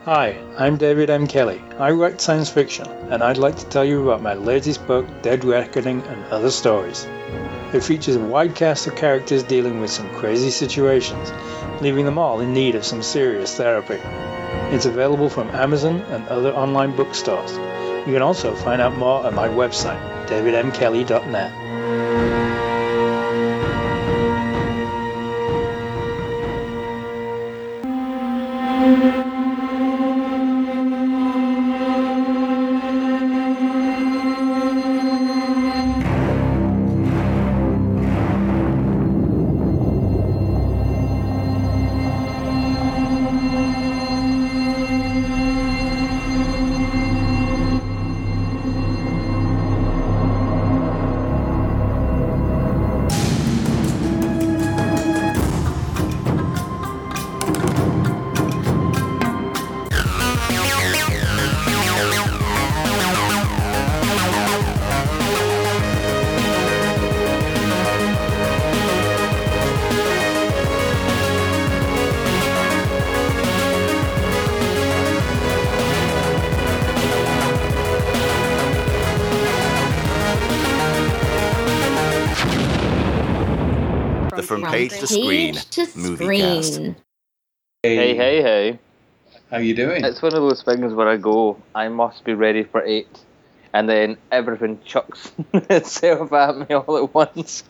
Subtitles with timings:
[0.05, 1.27] Hi, I'm David M.
[1.27, 1.61] Kelly.
[1.77, 5.43] I write science fiction, and I'd like to tell you about my latest book, Dead
[5.43, 7.05] Reckoning and Other Stories.
[7.71, 11.31] It features a wide cast of characters dealing with some crazy situations,
[11.81, 13.99] leaving them all in need of some serious therapy.
[14.75, 17.51] It's available from Amazon and other online bookstores.
[18.07, 21.60] You can also find out more at my website, davidmkelly.net.
[84.51, 86.73] From From Page to Screen to movie cast.
[86.73, 86.95] screen.
[87.83, 88.79] Hey, hey, hey.
[89.49, 90.03] How you doing?
[90.03, 93.07] It's one of those things where I go, I must be ready for eight,
[93.71, 97.63] and then everything chucks itself at me all at once.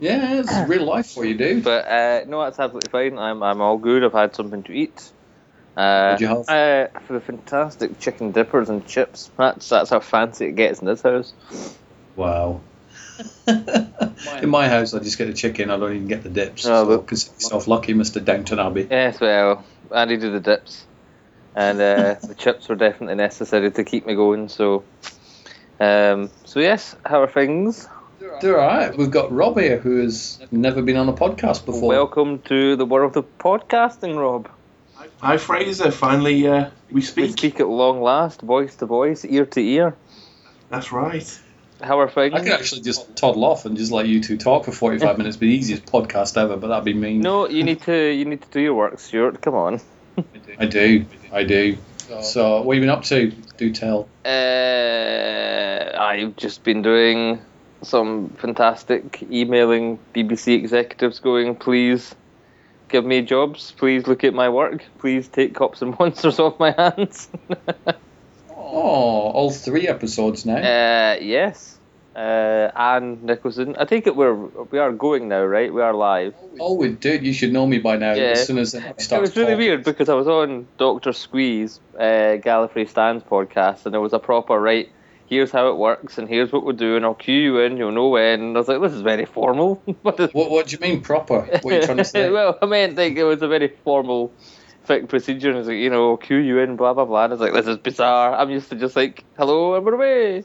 [0.00, 1.62] Yeah, it's real life for you, dude.
[1.62, 3.16] But uh, no, that's absolutely fine.
[3.16, 4.02] I'm I'm all good.
[4.02, 5.12] I've had something to eat.
[5.76, 6.48] Uh, What'd you have?
[6.48, 9.30] Uh, for the fantastic chicken dippers and chips.
[9.38, 11.32] That's that's how fancy it gets in this house.
[12.16, 12.60] Wow.
[14.42, 15.70] In my house, I just get the chicken.
[15.70, 16.66] I don't even get the dips.
[16.66, 18.86] Oh, so but- consider yourself lucky, Mister Downton Abbey.
[18.90, 19.64] Yes, well,
[19.94, 20.86] Andy did the dips,
[21.54, 24.48] and uh, the chips were definitely necessary to keep me going.
[24.48, 24.84] So,
[25.80, 27.88] um, so yes, how are things?
[28.40, 28.96] They're all right.
[28.96, 31.88] We've got Rob here, who has never been on a podcast before.
[31.88, 34.48] Welcome to the world of podcasting, Rob.
[35.20, 35.90] Hi, Fraser.
[35.90, 37.16] Finally, uh, we speak.
[37.16, 37.38] We speak.
[37.38, 39.96] speak at long last, voice to voice, ear to ear.
[40.68, 41.40] That's right.
[41.80, 42.34] How are things?
[42.34, 45.36] I could actually just toddle off and just let you two talk for forty-five minutes.
[45.36, 47.20] Be the easiest podcast ever, but that'd be mean.
[47.20, 49.40] No, you need to you need to do your work, Stuart.
[49.42, 49.80] Come on.
[50.58, 51.06] I do.
[51.32, 51.78] I do.
[52.22, 53.30] So, what have you been up to?
[53.58, 54.08] Do tell.
[54.24, 57.40] Uh, I've just been doing
[57.82, 62.14] some fantastic emailing BBC executives, going, please
[62.88, 63.72] give me jobs.
[63.76, 64.84] Please look at my work.
[64.98, 67.28] Please take cops and monsters off my hands.
[68.70, 70.56] Oh, all three episodes now.
[70.56, 71.78] Uh, yes.
[72.14, 73.76] Uh, Anne Nicholson.
[73.78, 75.72] I think it we're we are going now, right?
[75.72, 76.34] We are live.
[76.58, 77.24] Oh, we did.
[77.24, 78.14] You should know me by now.
[78.14, 78.32] Yeah.
[78.32, 79.12] As soon as it starts.
[79.12, 79.58] It was really talking.
[79.58, 84.18] weird because I was on Doctor Squeeze, uh, Gallifrey Stands podcast, and there was a
[84.18, 84.90] proper right.
[85.26, 87.76] Here's how it works, and here's what we'll do, and I'll cue you in.
[87.76, 88.40] You'll know when.
[88.40, 89.74] And I was like, this is very formal.
[90.02, 91.40] what is What, what do you mean proper?
[91.62, 92.30] What are you trying to say?
[92.30, 94.32] well, I meant like it was a very formal,
[94.88, 95.50] thick procedure.
[95.50, 97.24] And it's like, you know, cue you in, blah blah blah.
[97.24, 98.34] And I was like, this is bizarre.
[98.34, 100.42] I'm used to just like, hello, and we're away.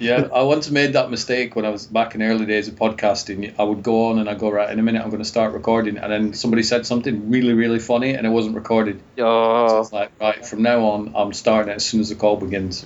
[0.00, 2.74] Yeah, I once made that mistake when I was back in the early days of
[2.74, 3.54] podcasting.
[3.58, 5.00] I would go on and I go right in a minute.
[5.02, 8.30] I'm going to start recording, and then somebody said something really, really funny, and it
[8.30, 9.00] wasn't recorded.
[9.16, 12.16] So Oh, it's like right from now on, I'm starting it as soon as the
[12.16, 12.84] call begins.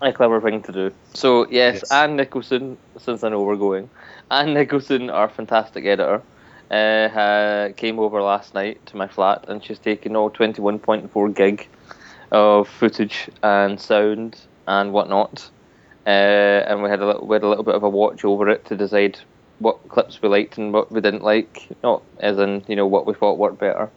[0.00, 0.92] a clever thing to do.
[1.14, 1.90] So yes, Yes.
[1.92, 2.78] Anne Nicholson.
[2.98, 3.90] Since I know we're going,
[4.30, 6.22] Anne Nicholson, our fantastic editor,
[6.70, 11.68] uh, came over last night to my flat, and she's taken all 21.4 gig
[12.32, 15.50] of footage and sound and whatnot.
[16.06, 18.48] Uh, and we had a little, we had a little bit of a watch over
[18.48, 19.18] it to decide
[19.58, 21.68] what clips we liked and what we didn't like.
[21.82, 23.90] Not as in you know what we thought worked better.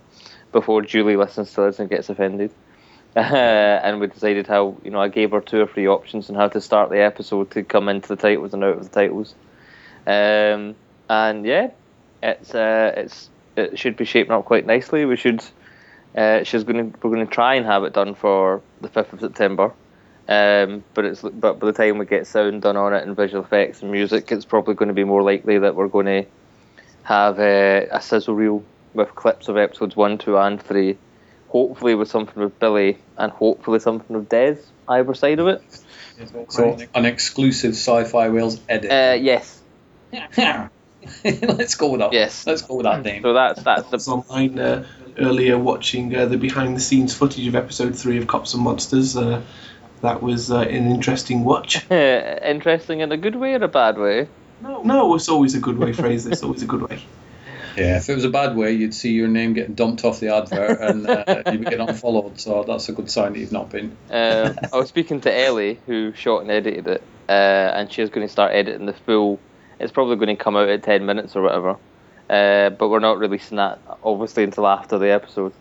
[0.52, 2.52] Before Julie listens to this and gets offended.
[3.16, 6.48] and we decided how you know I gave her two or three options on how
[6.48, 9.36] to start the episode to come into the titles and out of the titles.
[10.06, 10.76] Um,
[11.10, 11.72] and yeah,
[12.22, 15.06] it's uh, it's it should be shaping up quite nicely.
[15.06, 15.44] We should.
[16.16, 19.14] Uh, she's going to we're going to try and have it done for the fifth
[19.14, 19.74] of September.
[20.28, 23.44] Um, but it's but by the time we get sound done on it and visual
[23.44, 26.26] effects and music, it's probably going to be more likely that we're going to
[27.04, 28.64] have uh, a sizzle reel
[28.94, 30.98] with clips of episodes one, two, and three.
[31.48, 34.58] Hopefully with something with Billy and hopefully something with Des
[34.88, 35.64] either side of it.
[36.50, 38.92] So an exclusive Sci-Fi Wales edit.
[38.92, 39.62] Uh, yes,
[41.24, 42.14] Let's go with that.
[42.14, 42.46] Yes.
[42.46, 43.22] Let's go with that name.
[43.22, 44.86] so that's that's I was the online uh,
[45.18, 49.16] earlier watching uh, the behind the scenes footage of episode three of Cops and Monsters.
[49.16, 49.42] Uh,
[50.02, 51.90] that was uh, an interesting watch.
[51.92, 54.28] interesting in a good way or a bad way.
[54.62, 55.94] No, no, it's always a good way.
[55.94, 57.02] Phrase this, always a good way.
[57.78, 60.36] Yeah, if it was a bad way, you'd see your name getting dumped off the
[60.36, 62.38] advert and uh, you'd be getting unfollowed.
[62.38, 63.96] So that's a good sign that you've not been.
[64.10, 68.28] Um, I was speaking to Ellie, who shot and edited it, uh, and she's going
[68.28, 69.40] to start editing the full.
[69.80, 71.78] It's probably going to come out at ten minutes or whatever,
[72.30, 75.54] uh, but we're not releasing that obviously until after the episode.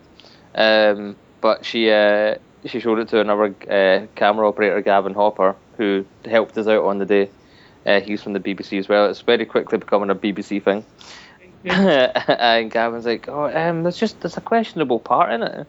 [0.54, 2.36] Um, but she uh,
[2.66, 6.98] she showed it to another uh, camera operator, Gavin Hopper, who helped us out on
[6.98, 7.30] the day.
[7.86, 9.06] Uh, he's from the BBC as well.
[9.06, 10.84] It's very quickly becoming a BBC thing.
[11.64, 15.66] and Gavin's like, "Oh, um, there's just there's a questionable part in it."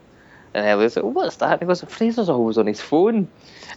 [0.54, 3.28] And Ellie's like, "What's that?" And he goes, "Fraser's always on his phone."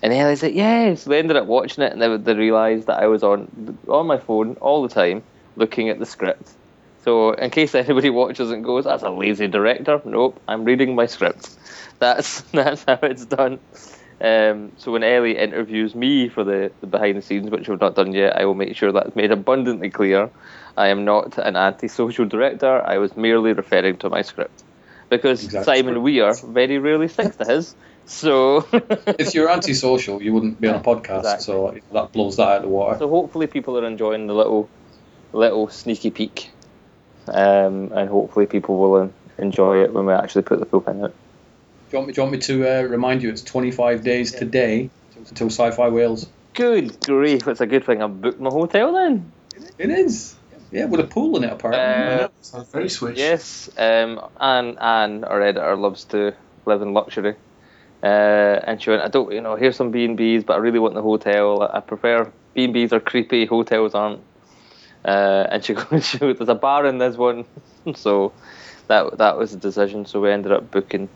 [0.02, 3.06] And Ellie's like, "Yes." They ended up watching it, and they, they realised that I
[3.06, 5.22] was on on my phone all the time,
[5.56, 6.50] looking at the script.
[7.04, 11.06] So, in case anybody watches and goes, "That's a lazy director," nope, I'm reading my
[11.06, 11.50] script.
[11.98, 13.58] That's that's how it's done.
[14.20, 17.96] Um, so when Ellie interviews me for the, the behind the scenes, which we've not
[17.96, 20.30] done yet, I will make sure that's made abundantly clear.
[20.76, 22.82] I am not an antisocial director.
[22.86, 24.62] I was merely referring to my script
[25.12, 25.76] because Exactly.
[25.76, 27.74] Simon Weir very rarely sticks to his.
[28.06, 31.18] So, If you're antisocial, you wouldn't be on a podcast.
[31.18, 31.44] Exactly.
[31.44, 32.98] So that blows that out of the water.
[32.98, 34.68] so hopefully people are enjoying the little
[35.34, 36.50] little sneaky peek,
[37.28, 41.14] um, and hopefully people will enjoy it when we actually put the full pin out.
[41.90, 44.32] Do you want me, do you want me to uh, remind you it's 25 days
[44.32, 44.88] today
[45.28, 46.26] until Sci-Fi Wales?
[46.54, 47.46] Good grief!
[47.46, 49.30] It's a good thing I booked my hotel then.
[49.78, 50.34] It is.
[50.72, 52.24] Yeah, with a pool in it apparently.
[52.24, 53.18] Uh, I sounds very swish.
[53.18, 56.34] Yes, um, Anne, Anne, our editor, loves to
[56.64, 57.36] live in luxury.
[58.02, 60.56] Uh, and she went, I don't, you know, here's some B and B's, but I
[60.56, 61.62] really want the hotel.
[61.62, 64.20] I prefer B and B's are creepy, hotels aren't.
[65.04, 67.44] Uh, and she goes, she goes, there's a bar in this one,
[67.94, 68.32] so
[68.88, 70.06] that that was the decision.
[70.06, 71.08] So we ended up booking.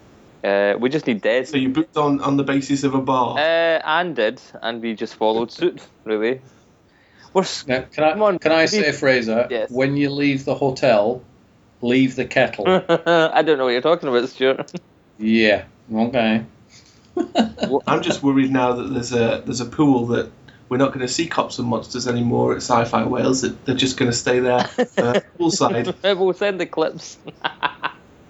[0.44, 1.46] Uh, we just need Des.
[1.46, 3.38] So you booked on, on the basis of a bar.
[3.38, 5.80] Uh, Anne did, and we just followed suit.
[6.04, 6.40] Really,
[7.36, 9.70] we're Now, can I Come on, can I be- say, Fraser, Yes.
[9.70, 11.22] when you leave the hotel,
[11.82, 12.64] leave the kettle.
[12.66, 14.72] I don't know what you're talking about, Stuart.
[15.18, 15.64] yeah.
[15.94, 16.44] Okay.
[17.86, 20.30] I'm just worried now that there's a there's a pool that
[20.68, 23.40] we're not going to see cops and monsters anymore at Sci-Fi Wales.
[23.42, 25.94] That they're just going to stay there uh, poolside.
[26.18, 27.18] we'll send the clips.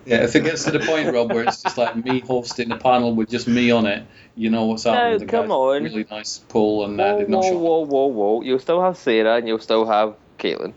[0.06, 2.76] Yeah, if it gets to the point, Rob, where it's just like me hosting a
[2.78, 4.06] panel with just me on it,
[4.36, 5.12] you know what's happening.
[5.14, 5.82] No, The come guy's on.
[5.84, 7.58] Really nice pool, and uh, Whoa, they've not whoa, shot.
[7.60, 8.42] whoa, whoa, whoa.
[8.42, 10.74] You'll still have Sarah and you'll still have Caitlin.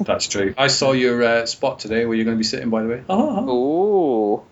[0.00, 0.54] That's true.
[0.56, 3.02] I saw your uh, spot today where you're going to be sitting, by the way.
[3.08, 4.44] Oh, Oh.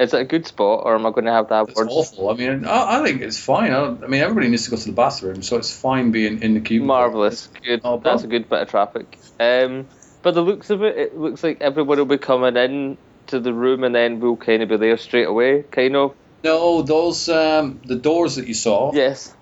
[0.00, 1.90] Is it a good spot or am I going to have to have it's words?
[1.92, 2.28] awful.
[2.28, 3.72] I mean, I, I think it's fine.
[3.72, 6.54] I, I mean, everybody needs to go to the bathroom, so it's fine being in
[6.54, 6.88] the cubicle.
[6.88, 7.48] Marvellous.
[7.64, 7.80] Good.
[7.84, 9.16] Oh, That's a good bit of traffic.
[9.38, 9.86] Um,
[10.22, 13.52] but the looks of it, it looks like everyone will be coming in to the
[13.52, 16.14] room and then we'll kind of be there straight away, kind of.
[16.42, 19.34] No, those um, the doors that you saw, Yes.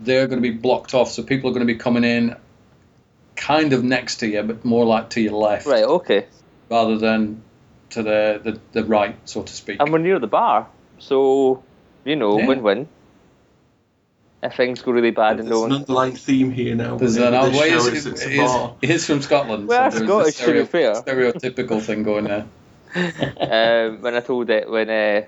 [0.00, 2.36] they're going to be blocked off, so people are going to be coming in,
[3.36, 6.26] kind of next to you, but more like to your left, Right, okay.
[6.70, 7.42] rather than
[7.90, 9.80] to the, the, the right, so to speak.
[9.80, 10.66] And we're near the bar,
[10.98, 11.62] so,
[12.04, 12.46] you know, Yeah.
[12.46, 12.88] win win.
[14.42, 16.96] If things go really bad and There's no an underlying theme here now.
[16.96, 18.76] There's with an this well, is is, it's is- bar.
[19.16, 19.66] from Scotland.
[19.66, 20.94] Well, so Scottish, to be fair.
[20.94, 22.46] stereotypical thing going there.
[22.96, 25.22] Um, when I told it when uh,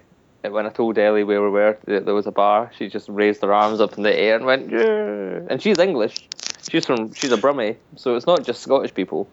[0.49, 3.43] when I told Ellie where we were that there was a bar, she just raised
[3.43, 5.41] her arms up in the air and went, yeah.
[5.51, 6.29] And she's English.
[6.71, 9.29] She's from she's a Brummie, so it's not just Scottish people.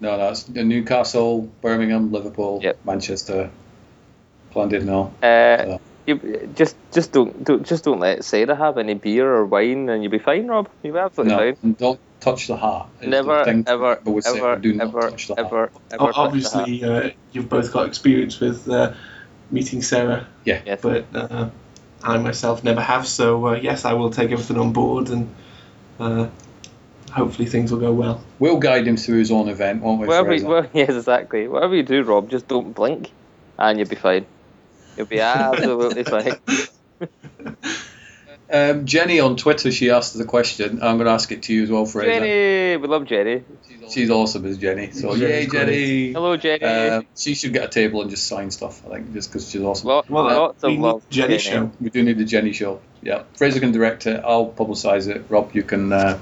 [0.00, 2.84] No, that's Newcastle, Birmingham, Liverpool, Yep.
[2.84, 3.50] Manchester,
[4.54, 5.10] Llandudno.
[5.22, 9.88] Uh, you just just don't, don't just don't let Sarah have any beer or wine,
[9.88, 10.68] and you'll be fine, Rob.
[10.82, 11.56] You'll be absolutely No, fine.
[11.62, 12.88] and don't touch the heart.
[13.00, 15.38] is Never, thing ever, people would say, ever, do not ever, the heart.
[15.38, 18.94] ever, ever, the Obviously, uh, you've both got experience with uh,
[19.50, 20.60] meeting Sarah, Yeah.
[20.64, 20.80] Yes.
[20.80, 21.50] but uh,
[22.02, 23.06] I myself never have.
[23.06, 25.34] So uh, yes, I will take everything on board, and
[25.98, 26.28] uh,
[27.10, 28.22] hopefully things will go well.
[28.38, 30.06] We'll guide him through his own event, won't we?
[30.06, 31.48] Whatever, well, yes, exactly.
[31.48, 33.10] Whatever you do, Rob, just don't blink,
[33.58, 34.26] and you'll be fine.
[34.96, 36.38] You'll be absolutely fine.
[38.48, 40.74] Um, Jenny on Twitter, she asked the question.
[40.82, 42.20] I'm going to ask it to you as well, Fraser.
[42.20, 43.42] Jenny, we love Jenny.
[43.90, 44.92] She's awesome as Jenny.
[44.92, 46.12] So yay, Jenny's Jenny.
[46.12, 46.64] Hello, Jenny.
[46.64, 48.86] Um, she should get a table and just sign stuff.
[48.86, 49.88] I think just because she's awesome.
[49.88, 51.02] Lo- Well, uh, lots of we love.
[51.10, 51.66] Jenny Jenny.
[51.66, 51.72] show.
[51.80, 52.80] we do need the Jenny show.
[53.02, 54.22] Yeah, Fraser can direct it.
[54.24, 55.24] I'll publicise it.
[55.28, 56.18] Rob, you can uh,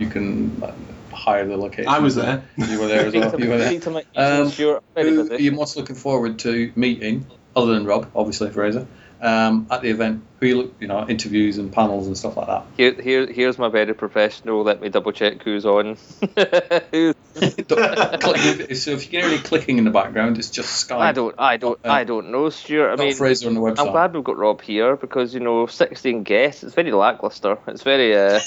[0.00, 0.72] you can uh,
[1.14, 1.88] hire the location.
[1.88, 2.42] I was there.
[2.56, 3.40] You were there as well.
[3.40, 3.68] You were there.
[3.68, 5.42] speak to my- Um, Stuart, very Who are busy.
[5.44, 7.26] you most looking forward to meeting,
[7.58, 8.86] other than Rob, obviously Fraser,
[9.20, 10.22] um, at the event?
[10.40, 12.64] Who you look, you know, interviews and panels and stuff like that.
[12.76, 14.62] Here, here, here's my very professional.
[14.62, 15.96] Let me double check who's on.
[16.92, 20.96] Who's- so if you can hear any clicking in the background, it's just Skype.
[20.98, 22.92] I don't, I don't, Uh, I don't know, Stuart.
[22.92, 23.78] I mean, Fraser on the website.
[23.86, 26.64] I'm glad we've got Rob here because you know, 16 guests.
[26.64, 27.58] It's very lackluster.
[27.68, 28.40] It's very, uh,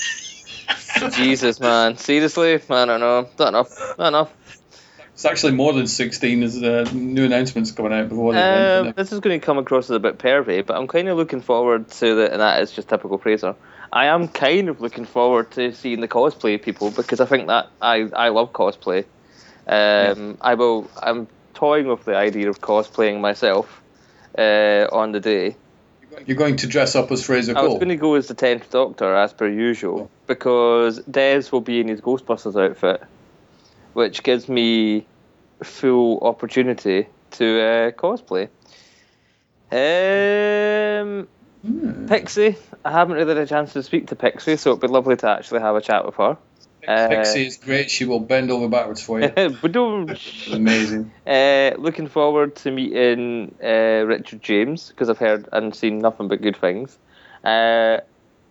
[1.12, 1.98] Jesus, man.
[1.98, 3.30] Seriously, man, I don't know.
[3.40, 3.98] Not enough.
[3.98, 4.34] Not enough.
[5.22, 6.40] It's actually more than 16.
[6.40, 8.96] There's uh, new announcements coming out before the Um, event.
[8.96, 11.42] this is going to come across as a bit pervy, but I'm kind of looking
[11.42, 13.54] forward to the, and that is just typical Fraser.
[13.94, 17.68] I am kind of looking forward to seeing the cosplay people because I think that
[17.80, 19.06] I, I love cosplay.
[19.68, 20.90] Um, I will.
[21.00, 23.80] I'm toying with the idea of cosplaying myself
[24.36, 25.56] uh, on the day.
[26.26, 28.72] You're going to dress up as Fraser I was going to go as the tenth
[28.72, 33.04] Doctor as per usual because Des will be in his Ghostbusters outfit,
[33.94, 35.06] which gives me
[35.64, 38.50] full opportunity to uh, cosplay.
[39.72, 41.28] Um,
[42.08, 45.16] Pixie, I haven't really had a chance to speak to Pixie, so it'd be lovely
[45.18, 46.38] to actually have a chat with her.
[46.88, 47.92] Uh, Pixie is great.
[47.92, 49.32] She will bend over backwards for you.
[50.52, 51.12] Amazing.
[51.26, 56.42] Uh, looking forward to meeting uh, Richard James because I've heard and seen nothing but
[56.42, 56.98] good things.
[57.44, 57.98] Uh,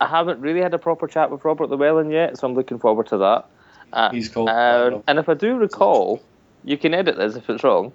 [0.00, 3.08] I haven't really had a proper chat with Robert Llewellyn yet, so I'm looking forward
[3.08, 3.48] to that.
[3.92, 4.48] Uh, He's cool.
[4.48, 6.22] uh, and if I do recall,
[6.64, 7.92] you can edit this if it's wrong,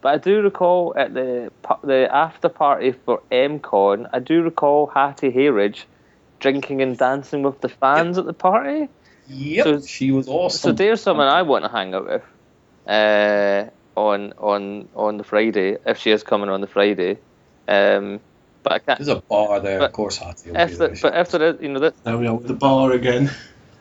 [0.00, 1.50] but I do recall at the
[1.82, 5.84] the after party for MCon, I do recall Hattie Hayridge
[6.40, 8.88] drinking and dancing with the fans at the party.
[9.28, 9.64] Yep.
[9.64, 10.58] so- she was awesome.
[10.70, 12.22] So there's someone I want to hang out with
[12.86, 13.64] uh,
[13.94, 17.18] on on on the Friday if she is coming on the Friday.
[17.66, 18.20] Um,
[18.62, 18.98] but I can't.
[18.98, 20.50] There's a bar there, But of course, Hattie.
[20.54, 20.96] If the, there.
[21.02, 23.30] but if there is, you know, that There we are with the bar again.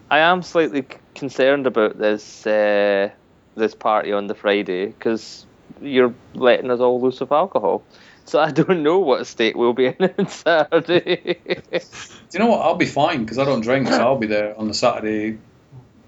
[0.10, 0.86] I am slightly
[1.16, 3.10] concerned about this uh,
[3.56, 5.46] this party on the Friday because
[5.82, 7.84] you're letting us all loose with alcohol.
[8.26, 11.36] So I don't know what state we'll be in on Saturday.
[11.72, 12.62] Do you know what?
[12.62, 15.40] I'll be fine because I don't drink, so I'll be there on the Saturday,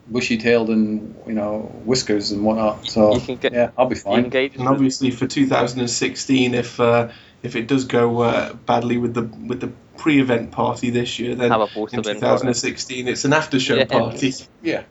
[0.08, 2.86] bushy-tailed and you know whiskers and whatnot.
[2.90, 4.26] So You can get- yeah, I'll be fine.
[4.26, 7.10] engage And obviously for 2016, if uh,
[7.44, 11.52] if it does go uh, badly with the with the pre-event party this year, then
[11.52, 13.86] Have a in post-event 2016 it's an after-show Yeah.
[13.86, 14.34] party.
[14.64, 14.84] Yeah.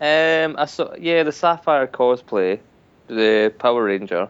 [0.00, 2.60] Um, I saw yeah the Sapphire cosplay,
[3.08, 4.28] the Power Ranger.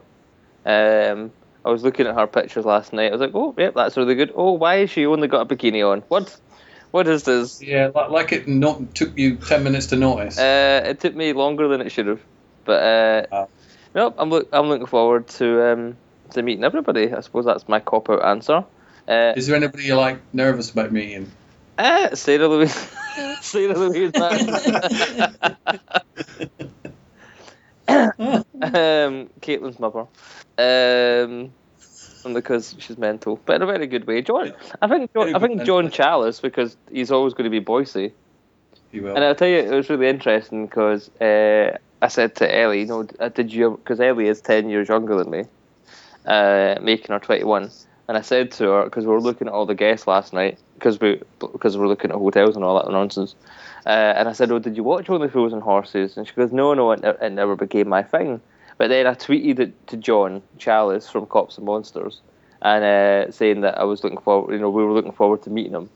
[0.65, 1.31] Um,
[1.63, 3.09] I was looking at her pictures last night.
[3.09, 4.31] I was like, oh, yep, that's really good.
[4.35, 6.01] Oh, why has she only got a bikini on?
[6.09, 6.35] What?
[6.91, 7.61] What is this?
[7.61, 10.37] Yeah, like, like it not, took you ten minutes to notice.
[10.39, 12.21] Uh, it took me longer than it should have,
[12.63, 13.49] but uh, Oh.
[13.93, 14.15] nope.
[14.17, 15.97] I'm look, I'm looking forward to um
[16.31, 17.11] to meeting everybody.
[17.13, 18.63] I suppose that's my cop out answer.
[19.07, 21.31] Uh, Is there anybody you like nervous about meeting?
[21.77, 22.73] uh Sarah Louise,
[23.41, 24.11] Sarah Louise.
[27.87, 30.05] um, Caitlin's mother.
[30.57, 31.51] Um,
[32.25, 34.21] and because she's mental, but in a very good way.
[34.21, 38.11] John, I think John, I think John Challis because he's always going to be Boycie.
[38.91, 39.15] You will.
[39.15, 42.85] And I'll tell you, it was really interesting because uh, I said to Ellie, you
[42.87, 43.71] know, did you?
[43.71, 45.43] Because Ellie is ten years younger than me,
[46.25, 47.69] uh, making her twenty-one.
[48.07, 50.59] And I said to her because we were looking at all the guests last night
[50.75, 53.35] because we because we were looking at hotels and all that nonsense.
[53.85, 56.51] Uh, and I said, "Oh, did you watch Only Fools and Horses?" And she goes,
[56.51, 58.41] "No, no, it, it never became my thing."
[58.77, 62.21] But then I tweeted it to John Challis from Cops and Monsters,
[62.61, 64.53] and uh, saying that I was looking forward.
[64.53, 65.89] You know, we were looking forward to meeting him.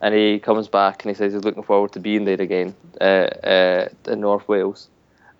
[0.00, 3.04] And he comes back and he says he's looking forward to being there again uh,
[3.04, 4.88] uh, in North Wales.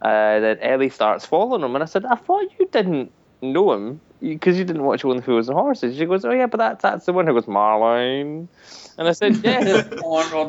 [0.00, 4.00] Uh, then Ellie starts following him, and I said, "I thought you didn't know him
[4.22, 7.04] because you didn't watch Only Fools and Horses." She goes, "Oh yeah, but that, that's
[7.06, 8.48] the one who goes Marlene."
[8.96, 9.82] And I said, "Yeah."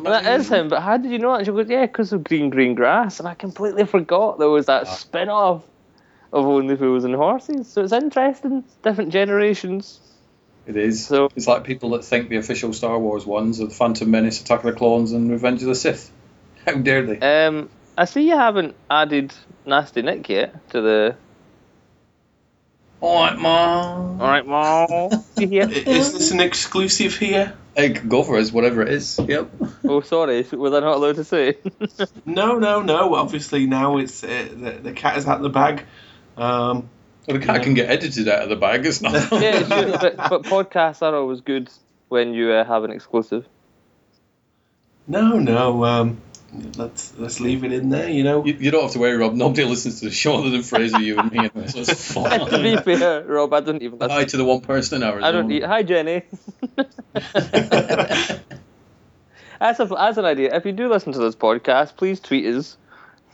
[0.03, 1.46] That is him, but how did you know that?
[1.46, 3.20] She goes, yeah, because of Green Green Grass.
[3.20, 5.63] And I completely forgot there was that spin off
[6.32, 7.68] of Only Fools and Horses.
[7.68, 8.63] So it's interesting.
[8.84, 10.00] Different generations.
[10.65, 11.06] It is.
[11.06, 14.42] So- it's like people that think the official Star Wars ones are the Phantom Menace,
[14.42, 16.12] Attack of the Clones, and Revenge of the Sith.
[16.65, 17.20] How dare they?
[17.20, 19.34] Um, I see you haven't added
[19.65, 21.15] Nasty Nick yet to the.
[23.03, 23.95] Alright, ma.
[23.98, 25.25] Alright, Mom.
[25.38, 27.53] You Is this an exclusive here?
[27.75, 29.19] Hey, go for it, whatever it is.
[29.19, 29.51] Yep.
[29.83, 30.43] oh, sorry.
[30.53, 31.57] Was I not allowed to say?
[32.25, 33.13] No, no, no.
[33.15, 35.83] Obviously now it's uh, the, the cat is out of the bag.
[36.38, 36.89] Um,
[37.27, 39.13] Well, the cat can get edited out of the bag, it's not.
[39.33, 41.69] yeah, sure, but, but podcasts are always good
[42.07, 43.45] when you uh, have an exclusive.
[45.07, 45.83] No, no.
[45.83, 46.22] Um,
[46.75, 48.10] let's let's leave it in there.
[48.10, 48.45] You know.
[48.45, 49.33] You, you don't have to worry, Rob.
[49.33, 51.50] Nobody listens to the show other than Fraser, you, and me.
[51.67, 53.00] So it's And to be fine.
[53.00, 54.12] fair, Rob, I don't even listen.
[54.12, 55.27] Hi to the one person in Arizona.
[55.27, 55.63] I don't eat.
[55.63, 56.24] Hi, Jenny.
[59.62, 62.77] as, a, as an idea, if you do listen to this podcast, please tweet us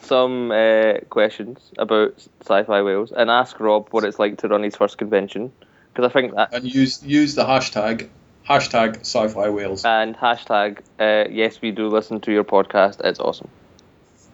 [0.02, 4.76] some uh, questions about sci-fi Wales and ask Rob what it's like to run his
[4.76, 5.52] first convention
[5.94, 8.08] because I think that and use use the hashtag
[8.50, 9.86] hashtag sci-fi Wales.
[9.86, 13.00] and hashtag uh, yes we do listen to your podcast.
[13.04, 13.50] It's awesome.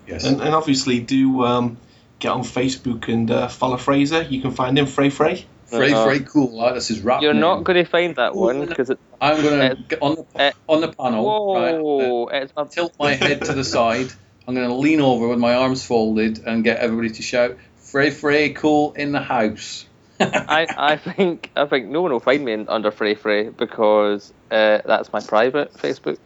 [0.08, 0.24] Yes.
[0.24, 1.78] And, and obviously, do um,
[2.20, 4.22] get on Facebook and uh, follow Fraser.
[4.22, 5.46] You can find him, Frey Frey.
[5.66, 6.56] Frey Uh, Frey Cool.
[6.56, 7.42] Like, that's his rap You're name.
[7.42, 9.00] not going to find that one because it.
[9.20, 11.56] I'm gonna Uh, get on the uh, on the panel.
[11.56, 14.08] right, uh, It's tilt my head to the side.
[14.48, 18.12] I'm going to lean over with my arms folded and get everybody to shout, "Frey
[18.12, 19.88] Frey cool in the house."
[20.20, 24.34] I, I think I think no one will find me in, under Frey Frey because
[24.52, 26.18] uh, that's my private Facebook.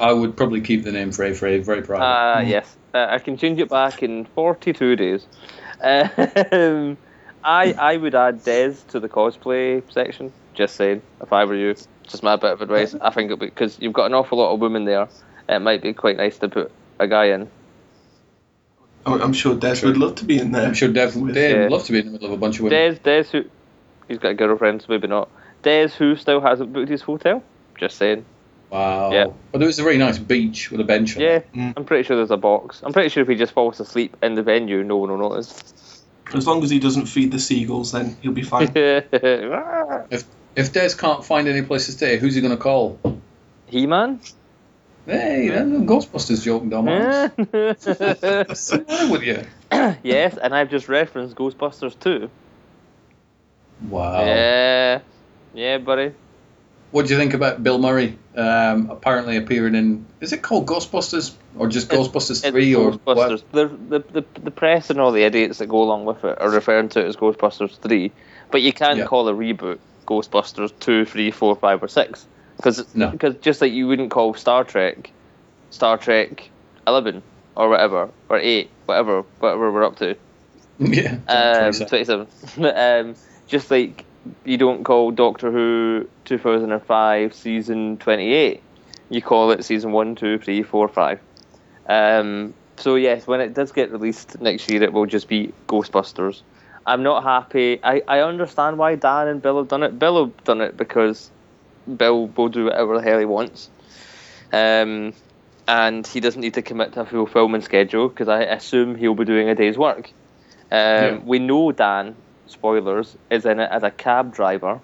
[0.00, 2.04] I would probably keep the name Frey Frey very private.
[2.04, 5.26] Uh, yes, uh, I can change it back in 42 days.
[5.80, 6.96] Um,
[7.44, 10.32] I I would add Des to the cosplay section.
[10.54, 12.94] Just saying, if I were you, just my bit of advice.
[13.00, 15.08] I think because you've got an awful lot of women there,
[15.48, 17.48] it might be quite nice to put a guy in.
[19.06, 20.66] I'm I'm sure Des would love to be in there.
[20.66, 21.62] I'm sure Dev, with- Dave Yeah.
[21.64, 22.78] would love to be in the middle of a bunch of women.
[22.78, 23.44] Des Des who
[24.08, 25.28] he's got a girlfriend, so maybe not.
[25.62, 27.42] Des who still hasn't booked his hotel.
[27.78, 28.24] Just saying.
[28.70, 29.10] Wow.
[29.12, 29.26] Yeah.
[29.52, 31.40] But there was a very nice beach with a bench on Yeah.
[31.54, 31.74] Mm.
[31.76, 32.82] I'm pretty sure there's a box.
[32.84, 36.04] I'm pretty sure if he just falls asleep in the venue, no one will notice.
[36.32, 38.70] As long as he doesn't feed the seagulls, then he'll be fine.
[40.56, 42.98] If Des can't find any place to stay, who's he going to call?
[43.66, 44.20] he man.
[45.06, 47.32] Hey, that's a Ghostbusters joke, dumbass.
[48.48, 49.42] What's the matter with you?
[50.02, 52.30] yes, and I've just referenced Ghostbusters too.
[53.88, 54.24] Wow.
[54.24, 55.00] Yeah,
[55.54, 56.12] yeah, buddy.
[56.90, 60.04] What do you think about Bill Murray um, apparently appearing in?
[60.20, 63.16] Is it called Ghostbusters or just It's- Ghostbusters Three or what?
[63.16, 63.42] Ghostbusters.
[63.52, 66.50] The, the the the press and all the idiots that go along with it are
[66.50, 68.12] referring to it as Ghostbusters three,
[68.50, 69.06] but you can't Yeah.
[69.06, 72.26] call a reboot Ghostbusters two, three, four, five, or six
[72.60, 73.08] because No.
[73.10, 75.10] because just like you wouldn't call Star Trek
[75.70, 76.50] Star Trek
[76.86, 77.22] eleven
[77.56, 80.16] or whatever or eight, whatever whatever we're up to.
[80.78, 81.18] yeah.
[81.28, 82.26] Um, 27.
[82.56, 82.76] 27.
[82.76, 83.14] um,
[83.46, 84.04] just like
[84.44, 88.62] you don't call Doctor Who 2005 season 28,
[89.08, 91.20] you call it season 1, 2, 3, 4, 5.
[91.88, 96.42] Um, so, yes, when it does get released next year, it will just be Ghostbusters.
[96.86, 97.80] I'm not happy.
[97.82, 99.98] I, I understand why Dan and Bill have done it.
[99.98, 101.30] Bill have done it because
[101.96, 103.70] Bill will do whatever the hell he wants.
[104.52, 105.12] Um,
[105.68, 109.14] and he doesn't need to commit to a full filming schedule because I assume he'll
[109.14, 110.10] be doing a day's work.
[110.72, 111.18] Um, Yeah.
[111.24, 112.16] We know Dan,
[112.46, 114.80] spoilers, is in it as a cab driver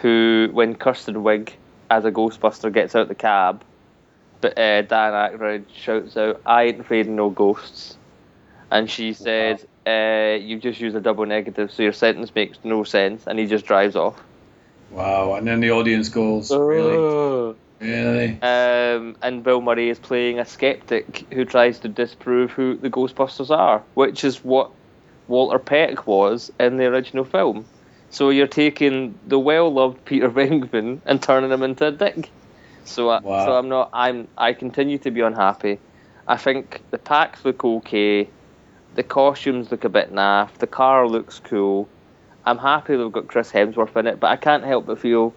[0.00, 1.52] who, when Kristen Wiig
[1.90, 3.62] as a Ghostbuster gets out the cab,
[4.40, 7.96] but uh, Dan Aykroyd shouts out, I ain't afraid of no ghosts.
[8.70, 12.84] And she says, uh, you just use a double negative, so your sentence makes no
[12.84, 14.22] sense, and he just drives off.
[14.90, 15.34] Wow.
[15.34, 16.96] And then the audience goes, really,
[17.80, 18.40] really.
[18.42, 23.50] Um, and Bill Murray is playing a skeptic who tries to disprove who the Ghostbusters
[23.50, 24.70] are, which is what
[25.28, 27.66] Walter Peck was in the original film.
[28.10, 32.30] So you're taking the well-loved Peter Venkman and turning him into a dick.
[32.84, 33.44] So, I, Wow.
[33.44, 33.90] so I'm not.
[33.92, 34.28] I'm.
[34.38, 35.78] I continue to be unhappy.
[36.26, 38.28] I think the packs look okay.
[38.94, 40.54] The costumes look a bit naff.
[40.54, 41.88] The car looks cool.
[42.48, 45.34] I'm happy they've got Chris Hemsworth in it, but I can't help but feel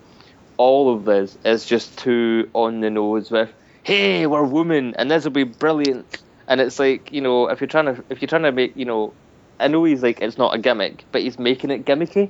[0.56, 3.52] all of this is just too on the nose with
[3.84, 6.22] hey we're women and this will be brilliant.
[6.48, 8.86] And it's like you know if you're trying to if you're trying to make you
[8.86, 9.14] know
[9.60, 12.30] I know he's like it's not a gimmick but he's making it gimmicky.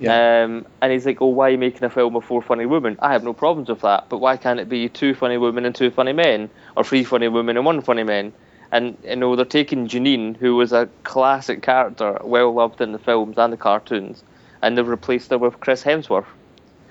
[0.00, 0.42] Yeah.
[0.42, 2.98] um, and he's like oh why are you making a film of four funny women?
[3.00, 5.74] I have no problems with that but why can't it be two funny women and
[5.74, 8.32] two funny men or three funny women and one funny man
[8.74, 12.98] and you know they're taking Janine who was a classic character well loved in the
[12.98, 14.22] films and the cartoons
[14.60, 16.26] and they've replaced her with Chris Hemsworth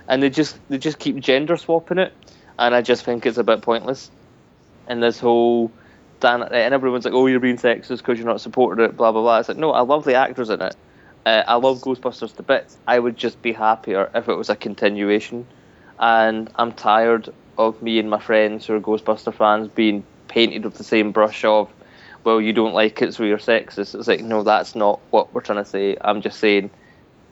[0.08, 2.13] and they just they just keep gender swapping it,
[2.60, 4.12] and I just think it's a bit pointless.
[4.88, 5.72] And this whole
[6.19, 9.22] Dan and everyone's like, "Oh, you're being sexist because you're not supporting it." Blah blah
[9.22, 9.39] blah.
[9.39, 10.76] It's like, no, I love the actors in it.
[11.26, 12.78] Uh, I love Ghostbusters to bits.
[12.86, 15.48] I would just be happier if it was a continuation.
[16.00, 20.74] And I'm tired of me and my friends who are Ghostbuster fans being painted with
[20.74, 21.72] the same brush of,
[22.24, 23.93] well, you don't like it, so you're sexist.
[23.98, 25.96] It's like, no, that's not what we're trying to say.
[26.02, 26.72] I'm just saying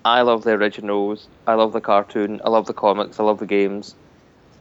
[0.06, 1.28] I love the originals.
[1.48, 2.42] I love the cartoon.
[2.46, 3.20] I love the comics.
[3.20, 3.96] I love the games.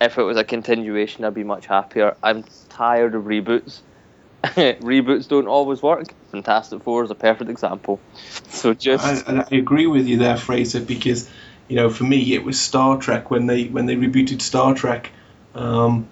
[0.00, 2.16] If it was a continuation, I'd be much happier.
[2.22, 3.80] I'm tired of reboots.
[4.44, 6.14] reboots don't always work.
[6.30, 8.00] Fantastic Four is a perfect example.
[8.48, 11.28] So just I, I agree with you there, Fraser, because
[11.68, 15.10] you know, for me, it was Star Trek when they when they rebooted Star Trek.
[15.54, 16.08] Um,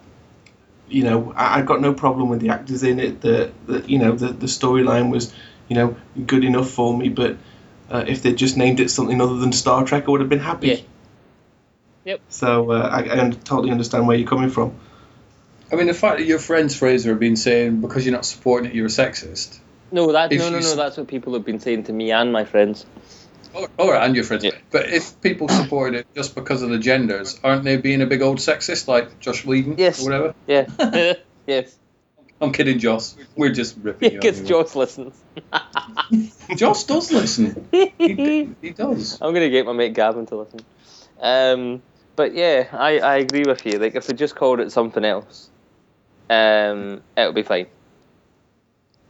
[0.90, 3.20] you know, I, I got no problem with the actors in it.
[3.20, 5.33] The, the you know the the storyline was
[5.68, 5.96] you know
[6.27, 7.09] good enough for me.
[7.09, 7.37] But
[7.90, 10.38] uh, if they'd just named it something other than Star Trek, I would have been
[10.40, 10.68] happy.
[10.68, 10.81] Yeah.
[12.05, 12.20] Yep.
[12.31, 14.74] So uh, I, I totally understand where you're coming from.
[15.70, 18.70] I mean, the fact that your friends Fraser have been saying because you're not supporting
[18.70, 19.59] it, you're a sexist.
[19.90, 20.77] No, that no, no, no.
[20.77, 22.87] That's what people have been saying to me and my friends.
[23.54, 24.44] Oh, all right, and your friends.
[24.44, 24.52] Yeah.
[24.70, 28.22] But if people support it just because of the genders, aren't they being a big
[28.22, 30.00] old sexist like Joss Whedon Yes.
[30.00, 30.34] or whatever?
[30.46, 30.66] Yeah.
[31.46, 31.76] yes.
[32.40, 33.14] I'm kidding, Josh.
[33.37, 34.20] We're just ripping you.
[34.20, 34.42] Because.
[34.42, 35.20] Josh listens.
[36.56, 37.68] Josh does listen.
[37.72, 39.18] He, does.
[39.20, 40.61] I'm gonna get my mate Gavin to listen.
[41.20, 41.82] Um,
[42.14, 43.78] but yeah, I, I agree with you.
[43.78, 45.50] Like if they just called it something else,
[46.30, 47.66] um, it'll be fine.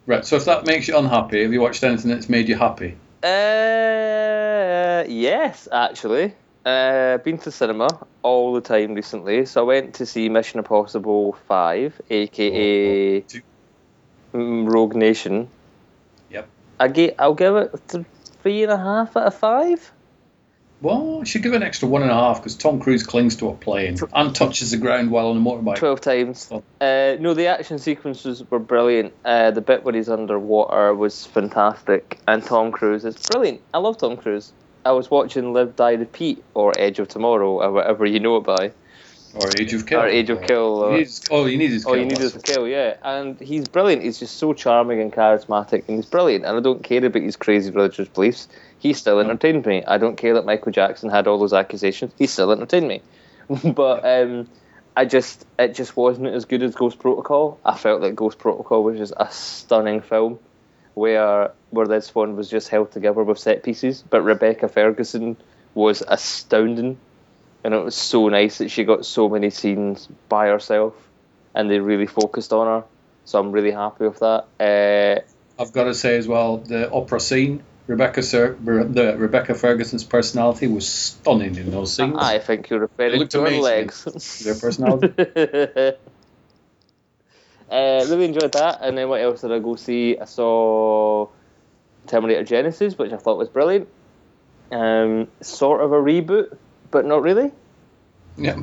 [0.07, 0.25] Right.
[0.25, 2.97] So if that makes you unhappy, have you watched anything that's made you happy?
[3.23, 6.35] Uh, yes, actually.
[6.65, 7.89] Uh, been to cinema
[8.23, 9.47] all the time recently.
[9.47, 13.41] So I went to see Mission Impossible Five, aka Two.
[14.33, 15.49] Rogue Nation.
[16.31, 16.49] Yep.
[16.79, 17.71] I get, I'll give it
[18.43, 19.93] three and a half out of five.
[20.81, 23.35] Well, I should give it an extra one and a half because Tom Cruise clings
[23.37, 25.77] to a plane and touches the ground while on a motorbike.
[25.77, 26.49] Twelve times.
[26.53, 26.63] Oh.
[26.81, 29.13] Uh, no, the action sequences were brilliant.
[29.25, 33.61] Uh, the bit where he's underwater was fantastic, and Tom Cruise is brilliant.
[33.75, 34.53] I love Tom Cruise.
[34.87, 38.45] I was watching Live, Die, Repeat or Edge of Tomorrow or whatever you know it
[38.45, 38.71] by.
[39.35, 40.01] Or Age of Kill.
[40.01, 42.01] Or Age of Kill, or- You need- oh, you need his All kill.
[42.03, 42.97] you need that's is a kill, yeah.
[43.03, 44.03] And he's brilliant.
[44.03, 46.47] He's just so charming and charismatic, and he's brilliant.
[46.47, 48.49] And I don't care about his crazy religious beliefs.
[48.79, 49.85] He still entertained me.
[49.85, 52.13] I don't care that Michael Jackson had all those accusations.
[52.19, 53.03] He still entertained me.
[53.65, 54.49] but um,
[54.97, 57.59] I just, it just wasn't as good as Ghost Protocol.
[57.65, 60.39] I felt that Ghost Protocol was just a stunning film,
[60.95, 64.03] where where this one was just held together with set pieces.
[64.09, 65.37] But Rebecca Ferguson
[65.75, 66.99] was astounding
[67.65, 70.95] and it was so nice that she got so many scenes by herself,
[71.55, 72.87] and they really focused on her.
[73.25, 74.47] So I'm really happy with that.
[74.59, 75.21] Uh,
[75.61, 80.67] I've got to say as well, the opera scene, Rebecca Sir, the Rebecca Ferguson's personality
[80.67, 82.19] was stunning in those scenes.
[82.19, 84.05] I think you're referring to her legs.
[84.45, 85.15] Their personality.
[85.19, 85.95] uh,
[87.71, 88.81] really enjoyed that.
[88.83, 90.19] And then what else did I go see?
[90.19, 91.29] I saw
[92.07, 93.89] Terminator Genisys, which I thought was brilliant.
[94.71, 96.55] Um, sort of a reboot,
[96.91, 97.53] but not really.
[98.37, 98.61] yeah.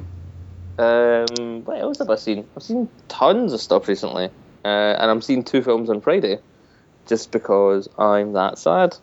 [0.78, 2.48] Um, what else have I seen?
[2.56, 4.26] I've seen tons of stuff recently,
[4.64, 6.38] uh, and I'm seeing two films on Friday,
[7.08, 8.96] just because I'm that sad.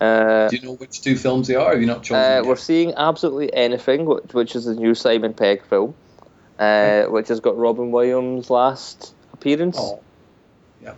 [0.00, 1.70] Uh, Do you know which two films they are?
[1.72, 2.16] Have you not chosen?
[2.16, 5.94] uh, we're seeing absolutely anything, which, which is the new Simon Pegg film,
[6.58, 10.00] uh, which has got Robin Williams' last appearance, Oh,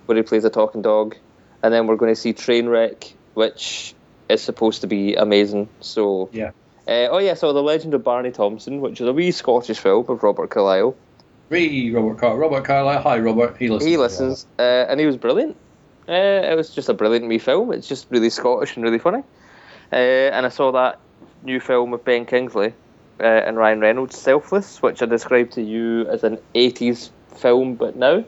[0.07, 1.17] where he plays a talking dog,
[1.63, 3.95] and then we're going to see Trainwreck, which
[4.29, 5.69] is supposed to be amazing.
[5.81, 6.51] So Yeah.
[6.87, 10.07] Uh, oh yeah, so The Legend of Barney Thomson, which is a wee Scottish film
[10.09, 10.97] of Robert Carlyle.
[11.51, 13.01] Re Robert Car Robert Carlyle.
[13.03, 13.57] Hi, Robert.
[13.59, 13.91] He listens.
[13.91, 15.57] he listens, uh, and he was brilliant.
[16.09, 17.73] Uh, it was just a brilliant wee film.
[17.73, 19.23] It's just really Scottish and really funny.
[19.93, 19.97] Uh,
[20.33, 20.99] and I saw that
[21.43, 22.73] new film with Ben Kingsley
[23.21, 27.97] uh, and Ryan Reynolds, Selfless, which I described to you as an 80s film, but
[27.97, 28.25] now.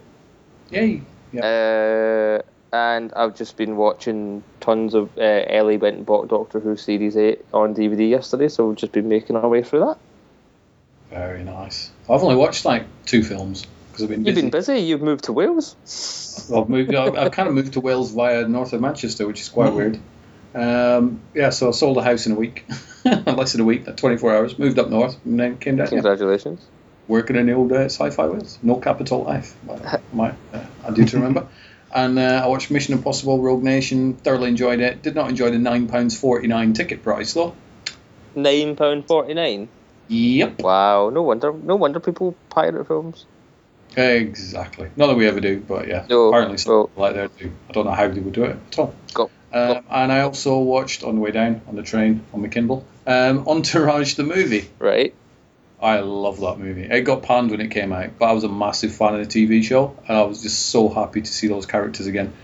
[0.71, 1.03] Yay.
[1.43, 5.17] Uh, and I've just been watching tons of.
[5.17, 8.93] Uh, Ellie went and bought Doctor Who Series 8 on DVD yesterday, so we've just
[8.93, 9.99] been making our way through that.
[11.11, 11.91] Very nice.
[12.09, 13.67] I've only watched like two films
[14.01, 15.77] because I've been You've been busy, you've moved to Wales.
[16.55, 16.95] I've moved.
[16.95, 19.99] I've, I've kind of moved to Wales via north of Manchester, which is quite weird.
[20.55, 22.65] Um, yeah, so I sold a house in a week,
[23.05, 24.59] less than a week, 24 hours.
[24.59, 25.87] Moved up north and then came down.
[25.89, 26.03] here.
[26.03, 26.61] Congratulations.
[27.07, 28.59] working in the old uh, sci-fi Wales.
[28.63, 29.55] No capital life.
[29.65, 31.47] Well, my, uh, I do to remember.
[31.93, 34.15] And uh, I watched Mission Impossible: Rogue Nation.
[34.15, 35.03] Thoroughly enjoyed it.
[35.03, 37.53] Did not enjoy the nine pounds forty nine ticket price though.
[38.37, 39.69] Nine pound forty nine.
[40.07, 40.61] Yep.
[40.61, 43.27] Wow, no wonder, no wonder people pirate films.
[43.97, 44.91] Exactly.
[44.97, 46.07] Not that we ever do, but yeah.
[46.09, 47.53] No, apparently some out there do.
[47.69, 48.95] I don't know how they would do it at all.
[49.15, 49.31] Go.
[49.53, 52.87] Um, and I also watched on the way down on the train on the Kindle
[53.07, 54.71] um, Entourage the movie.
[54.79, 55.15] Right.
[55.83, 56.83] I love that movie.
[56.83, 59.47] It got panned when it came out, but I was a massive fan of the
[59.47, 62.35] TV show, and I was just so happy to see those characters again.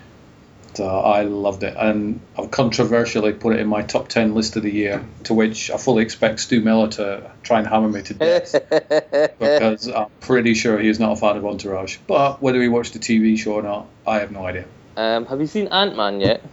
[0.77, 4.63] So I loved it, and I've controversially put it in my top ten list of
[4.63, 8.13] the year, to which I fully expect Stu Miller to try and hammer me to
[8.13, 8.53] death
[9.41, 11.97] because I'm pretty sure he is not a fan of Entourage.
[12.07, 14.67] But whether he watched the TV show or not, I have no idea.
[14.99, 16.45] um, have you seen Ant Man yet?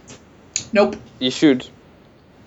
[0.71, 0.95] Nope.
[1.19, 1.67] You should,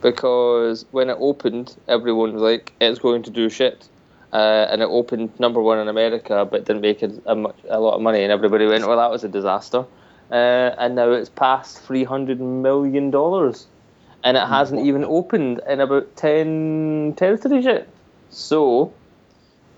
[0.01, 3.87] because when it opened, everyone was like, "It's going to do shit,"
[4.33, 7.79] uh, and it opened number one in America, but didn't make it a, much, a
[7.79, 9.85] lot of money, and everybody went, "Well, that was a disaster."
[10.31, 10.35] Uh,
[10.79, 13.67] and now it's past three hundred million dollars,
[14.25, 17.89] and it hasn't even opened in about 10 territories yet.
[18.31, 18.93] So,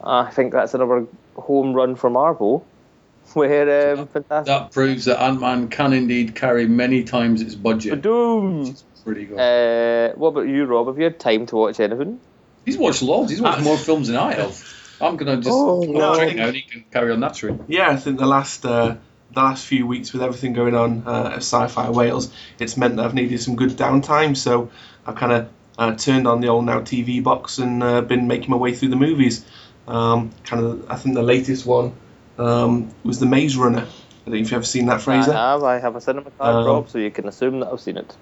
[0.02, 1.06] I think that's another
[1.36, 2.66] home run for Marvel.
[3.34, 4.46] Where um, fantastic.
[4.46, 8.00] That proves that Ant Man can indeed carry many times its budget.
[8.00, 8.74] Doom.
[9.04, 9.38] Pretty good.
[9.38, 10.86] Uh, what about you, Rob?
[10.86, 12.20] Have you had time to watch anything?
[12.64, 13.30] He's watched loads.
[13.30, 14.74] He's watched more films than I have.
[15.00, 16.16] I'm gonna just Oh, no.
[16.16, 17.58] drink now and he can carry on naturally.
[17.68, 18.96] Yeah, I think the last uh,
[19.32, 23.04] the last few weeks with everything going on uh, at Sci-Fi Wales, it's meant that
[23.04, 24.36] I've needed some good downtime.
[24.36, 24.70] So
[25.06, 28.50] I've kind of uh, turned on the old Now TV box and uh, been making
[28.50, 29.44] my way through the movies.
[29.86, 31.92] Um, kind of, I think the latest one
[32.38, 33.80] um, was the Maze Runner.
[33.80, 35.32] I don't know if you've ever seen that, Fraser.
[35.32, 35.62] I have.
[35.62, 38.16] I have a cinema card, Um, Rob, so you can assume that I've seen it.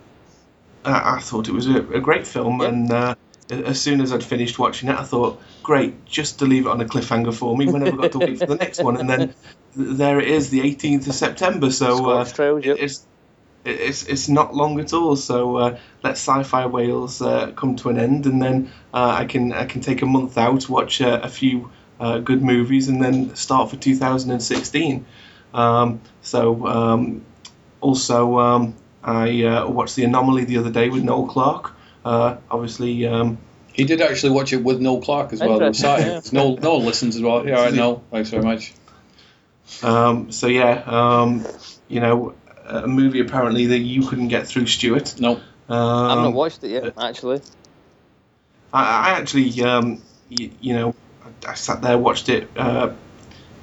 [0.84, 2.68] I, I thought it was a, a great film, Yeah.
[2.68, 3.14] and uh,
[3.50, 6.80] as soon as I'd finished watching it, I thought, great, just to leave it on
[6.80, 7.66] a cliffhanger for me.
[7.66, 8.96] When have I got to wait for the next one?
[8.96, 9.34] And then
[9.74, 11.70] there it is, the 18th of September.
[11.70, 12.76] So uh, yep.
[12.80, 13.06] it's
[13.64, 15.16] it's it's not long at all.
[15.16, 19.52] So uh, let Sci-Fi Wales uh, come to an end, and then uh, I can
[19.52, 23.34] I can take a month out, watch uh, a few uh, good movies, and then
[23.36, 25.06] start for 2016.
[25.54, 27.24] Um, so um,
[27.80, 31.75] also um, I uh, watched The Anomaly the other day with Noel Clarke.
[32.06, 33.36] Uh, obviously, um,
[33.72, 35.54] He did actually watch it with Noel Clarke as well.
[35.54, 36.20] Interesting, Sorry, yeah.
[36.32, 37.44] Noel, Noel listens as well.
[37.46, 38.02] Yeah, all right, Noel.
[38.12, 38.72] Thanks very much.
[39.82, 41.44] um, so yeah, um,
[41.88, 45.20] you know, a movie apparently that you couldn't get through, Stuart.
[45.20, 47.40] No, Um, I've not watched it yet, actually.
[48.72, 50.94] I, I actually, um, you, you know,
[51.44, 52.92] I, I sat there, watched it uh,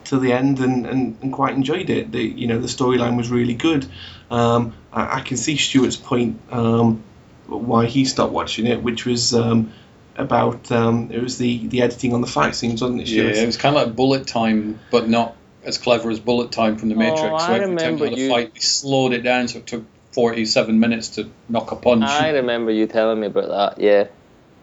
[0.03, 2.11] till the end, and, and, and quite enjoyed it.
[2.11, 3.85] The you know the storyline was really good.
[4.29, 7.03] Um, I, I can see Stuart's point um,
[7.47, 9.73] why he stopped watching it, which was um,
[10.17, 13.43] about um, it was the, the editing on the fight scenes, wasn't it, yeah, Stuart?
[13.43, 16.89] it was kind of like bullet time, but not as clever as bullet time from
[16.89, 17.21] the Matrix.
[17.21, 17.43] Oh, Matrix.
[17.43, 19.59] I so every time remember you had a you- fight, they slowed it down, so
[19.59, 22.05] it took 47 minutes to knock a punch.
[22.05, 24.07] I remember you telling me about that, yeah.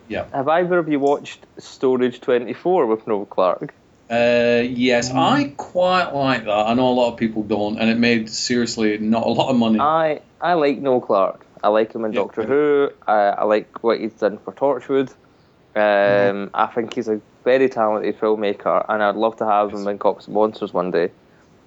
[0.08, 0.26] Yeah.
[0.32, 3.72] Have either of you watched Storage 24 with Noel Clarke?
[4.10, 6.50] Uh, yes, I quite like that.
[6.50, 9.56] I know a lot of people don't, and it made seriously not a lot of
[9.56, 9.78] money.
[9.78, 11.46] I I like Noel Clarke.
[11.62, 12.20] I like him in Yeah.
[12.20, 12.90] Doctor Who.
[13.06, 15.10] I, I like what he's done for Torchwood.
[15.76, 16.56] Um, Mm-hmm.
[16.56, 20.26] I think he's a very talented filmmaker, and I'd love to have him in Cops
[20.26, 21.10] and Monsters one day.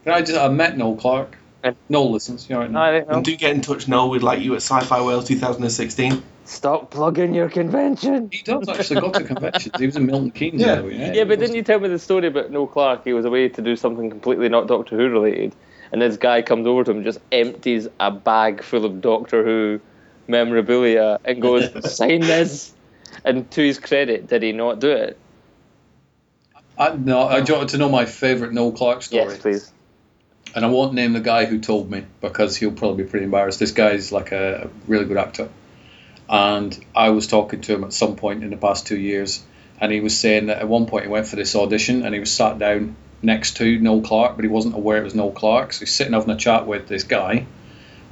[0.06, 1.38] I just I met Noel Clarke.
[1.63, 2.49] And- Noel listens.
[2.49, 3.10] You know, I don't.
[3.10, 4.10] And do get in touch, Noel.
[4.10, 6.21] We'd like you at Sci-Fi Wales 2016.
[6.45, 8.27] Stop plugging your convention.
[8.29, 9.73] he does actually go to conventions.
[9.79, 10.60] He was in Milton Keynes.
[10.62, 10.75] Yeah.
[10.75, 13.06] the other Yeah, but didn't you tell me the story about Noel Clarke?
[13.06, 15.56] He was away to do something completely not Doctor Who related,
[15.93, 19.79] and this guy comes over to him, just empties a bag full of Doctor Who
[20.27, 22.73] memorabilia, and goes, "Sign this."
[23.23, 25.19] And to his credit, did he not do it?
[26.77, 29.25] I, no, I wanted to know my favourite Noel Clarke story.
[29.25, 29.71] Yes, please.
[30.56, 33.60] and I won't name the guy who told me because he'll probably be pretty embarrassed.
[33.60, 35.49] This guy's like a really good actor,
[36.27, 39.43] and I was talking to him at some point in the past two years,
[39.79, 42.19] and he was saying that at one point he went for this audition and he
[42.19, 45.73] was sat down next to Noel Clarke, but he wasn't aware it was Noel Clarke,
[45.73, 47.45] so he's sitting having a chat with this guy.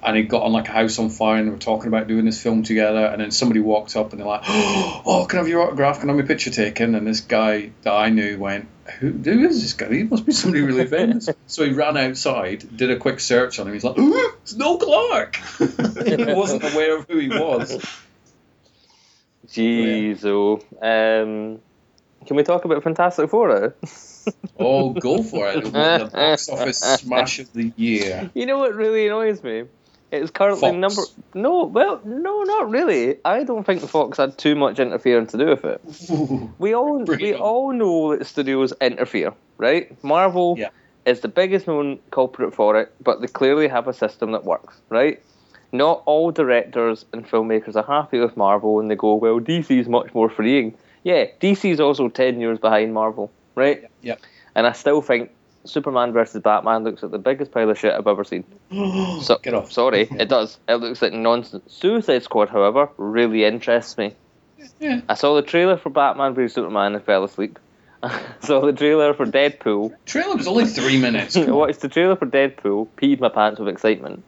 [0.03, 2.25] And he got on like a house on fire, and they were talking about doing
[2.25, 3.05] this film together.
[3.05, 5.99] And then somebody walked up, and they're like, "Oh, can I have your autograph?
[5.99, 8.67] Can I have my picture taken?" And this guy that I knew went,
[8.99, 9.93] "Who, who is this guy?
[9.93, 13.67] He must be somebody really famous." so he ran outside, did a quick search on
[13.67, 13.73] him.
[13.73, 17.79] He's like, "It's Noel Clarke." he wasn't aware of who he was.
[19.47, 20.61] Jeez, oh.
[20.81, 21.59] Um,
[22.25, 23.75] can we talk about Fantastic Four?
[24.59, 25.63] Oh, go for it!
[25.63, 25.71] The
[26.13, 28.29] box office smash of the year.
[28.35, 29.63] You know what really annoys me?
[30.11, 30.75] It's currently Fox.
[30.77, 31.01] number.
[31.33, 33.17] No, well, no, not really.
[33.25, 35.81] I don't think Fox had too much interference to do with it.
[36.59, 37.39] We all we on.
[37.41, 39.91] all know that studios interfere, right?
[40.03, 40.69] Marvel Yeah.
[41.05, 44.75] is the biggest known culprit for it, but they clearly have a system that works,
[44.89, 45.19] right?
[45.71, 49.87] Not all directors and filmmakers are happy with Marvel and they go, well, DC is
[49.87, 50.75] much more freeing.
[51.03, 53.89] Yeah, DC is also 10 years behind Marvel, right?
[54.01, 54.15] Yeah.
[54.55, 55.31] And I still think
[55.63, 58.43] Superman versus Batman looks like the biggest pile of shit I've ever seen.
[59.21, 59.71] So, Get off.
[59.71, 60.57] Sorry, it does.
[60.67, 61.63] It looks like nonsense.
[61.67, 64.15] Suicide Squad, however, really interests me.
[64.79, 65.01] Yeah.
[65.07, 67.59] I saw the trailer for Batman v Superman and fell asleep.
[68.03, 69.93] I saw the trailer for Deadpool.
[70.05, 71.37] Trailer was only three minutes.
[71.37, 74.23] I watched the trailer for Deadpool, peed my pants with excitement.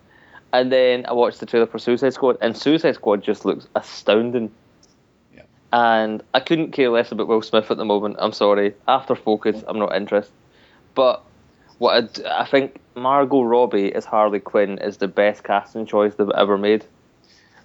[0.51, 4.51] And then I watched the trailer for Suicide Squad, and Suicide Squad just looks astounding.
[5.73, 8.17] And I couldn't care less about Will Smith at the moment.
[8.19, 8.75] I'm sorry.
[8.87, 10.31] After Focus, I'm not interested.
[10.93, 11.23] But
[11.79, 16.13] what I d- I, think Margot Robbie as Harley Quinn is the best casting choice
[16.13, 16.85] they've ever made.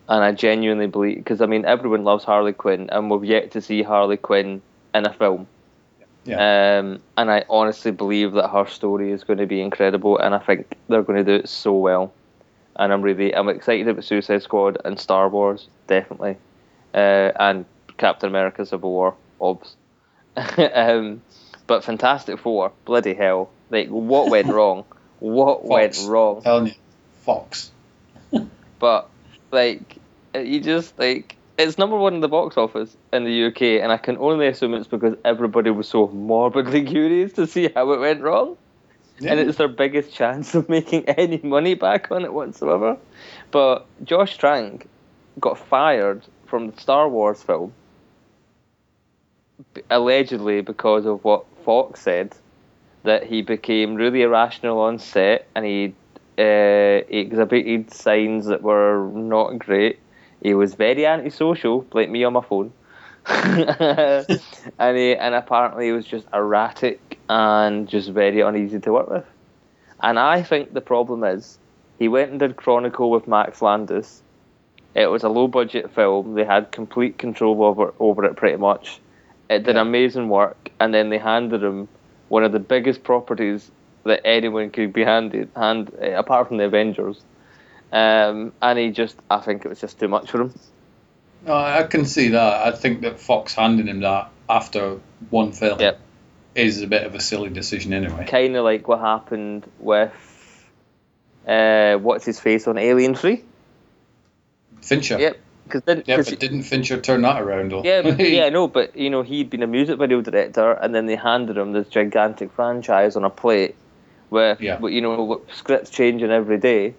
[0.09, 3.61] And I genuinely believe, because I mean, everyone loves Harley Quinn, and we've yet to
[3.61, 4.62] see Harley Quinn
[4.94, 5.47] in a film.
[6.25, 6.79] Yeah.
[6.79, 10.38] Um, and I honestly believe that her story is going to be incredible, and I
[10.38, 12.12] think they're going to do it so well.
[12.77, 16.37] and I'm really I'm excited about Suicide Squad and Star Wars definitely,
[16.94, 17.66] uh, and
[17.98, 19.76] Captain America: Civil War, obs.
[20.37, 21.22] um,
[21.66, 23.50] but Fantastic Four, bloody hell!
[23.70, 24.84] Like what went wrong?
[25.20, 26.42] What went wrong?
[26.42, 26.74] telling you,
[27.22, 27.70] Fox.
[28.78, 29.11] but
[29.50, 29.96] like
[30.34, 33.96] you just like it's number one in the box office in the UK, and I
[33.96, 38.22] can only assume it's because everybody was so morbidly curious to see how it went
[38.22, 38.56] wrong,
[39.20, 42.96] and it's their biggest chance of making any money back on it whatsoever.
[43.50, 44.88] But Josh Trank
[45.40, 47.72] got fired from the Star Wars film
[49.90, 52.35] allegedly because of what Fox said
[53.04, 55.94] that he became really irrational on set and he
[56.38, 59.98] uh, exhibited signs that were not great.
[60.42, 62.72] He was very antisocial, like me on my phone,
[63.26, 69.24] and he and apparently he was just erratic and just very uneasy to work with.
[70.00, 71.59] And I think the problem is
[71.98, 74.22] he went and did Chronicle with Max Landis.
[74.94, 76.35] It was a low budget film.
[76.35, 79.00] They had complete control over over it pretty much.
[79.48, 79.82] It did Yeah.
[79.82, 81.88] amazing work, and then they handed him
[82.28, 83.70] one of the biggest properties
[84.04, 87.22] that anyone could be handed, hand eh, apart from the Avengers.
[87.90, 90.54] Um, and he just, I think it was just too much for him.
[91.46, 92.66] No, I can see that.
[92.66, 94.98] I think that Fox handing him that after
[95.30, 95.98] one film Yep.
[96.54, 98.26] is a bit of a silly decision anyway.
[98.26, 100.12] Kind of like what happened with
[101.46, 103.44] uh, what's his face on Alien Three.
[104.82, 105.18] Fincher.
[105.18, 105.38] Yep.
[105.68, 107.70] Because then, Yeah, 'cause but didn't Fincher turn that around?
[107.72, 107.83] Though?
[107.85, 111.07] Yeah, but, yeah, no, but you know, he'd been a music video director, and then
[111.07, 113.74] they handed him this gigantic franchise on a plate,
[114.31, 114.81] where Yeah.
[114.87, 116.94] you know, with scripts changing every day.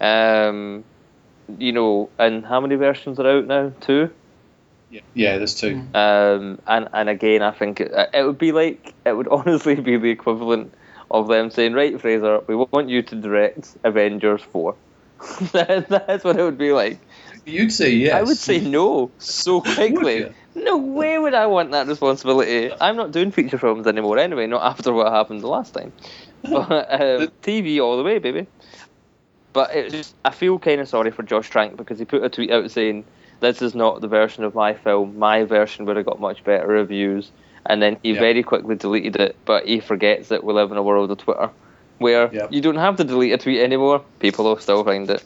[0.00, 0.84] Um,
[1.58, 3.72] you know, and how many versions are out now?
[3.80, 4.10] Two.
[5.14, 5.80] yeah, there's two.
[5.94, 9.96] Um, and and again, I think it, it would be like it would honestly be
[9.96, 10.72] the equivalent
[11.10, 14.74] of them saying, "Right, Fraser, we want you to direct Avengers 4.
[15.52, 16.98] That- That's what it would be like.
[17.46, 18.14] You'd say yes.
[18.14, 20.26] I would say no so quickly.
[20.56, 22.72] No way would I want that responsibility.
[22.80, 25.92] I'm not doing feature films anymore anyway, not after what happened the last time.
[26.42, 28.46] But um, TV all the way, baby.
[29.52, 32.28] But it's just, I feel kind of sorry for Josh Trank because he put a
[32.28, 33.04] tweet out saying,
[33.40, 35.18] This is not the version of my film.
[35.18, 37.30] My version would have got much better reviews.
[37.64, 38.20] And then he Yeah.
[38.20, 41.50] very quickly deleted it, but he forgets that we live in a world of Twitter
[41.98, 42.46] where Yeah.
[42.50, 44.02] you don't have to delete a tweet anymore.
[44.20, 45.24] People will still find it.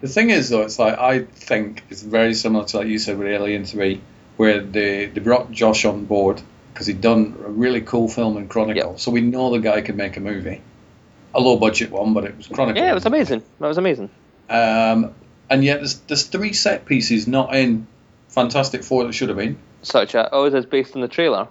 [0.00, 3.18] The thing is, though, it's like I think it's very similar to like you said
[3.18, 4.00] with Alien Three,
[4.36, 6.40] where they they brought Josh on board
[6.72, 9.00] because he'd done a really cool film in Chronicle, Yep.
[9.00, 10.60] so we know the guy could make a movie,
[11.34, 12.82] a low budget one, but it was Chronicle.
[12.82, 13.42] Yeah, it was amazing.
[13.60, 14.10] That was amazing.
[14.50, 15.14] Um,
[15.48, 17.86] and yet there's there's three set pieces not in
[18.28, 19.58] Fantastic Four that should have been.
[19.82, 21.48] Such a, oh, it's based on the trailer.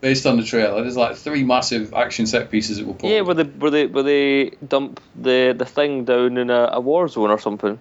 [0.00, 3.12] Based on the trailer, there's like three massive action set pieces that were pulled.
[3.12, 6.80] Yeah, where they where they where they dump the the thing down in a, a
[6.80, 7.78] war zone or something.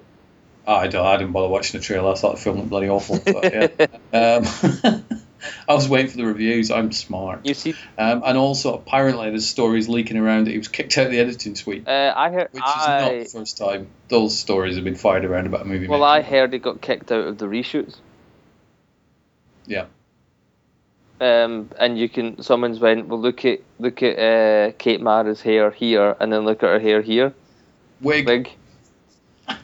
[0.68, 2.12] Oh, I, don't, I didn't bother watching the trailer.
[2.12, 3.20] I thought the film looked bloody awful.
[3.26, 3.88] But, yeah.
[4.14, 5.04] um,
[5.68, 6.70] I was waiting for the reviews.
[6.70, 7.46] I'm smart.
[7.46, 11.08] You see, Um, and also, apparently, there's stories leaking around that he was kicked out
[11.08, 14.76] of the editing suite, uh, I heard which is not the first time those stories
[14.76, 15.88] have been fired around about a movie.
[15.88, 16.26] well, making.
[16.26, 17.96] I heard he got kicked out of the reshoots.
[19.66, 19.86] Yeah.
[21.22, 25.70] Um, and you can someone's went well look at look at uh, Kate Mara's hair
[25.72, 27.34] here and then look at her hair here.
[28.02, 28.26] Wig.
[28.26, 28.52] big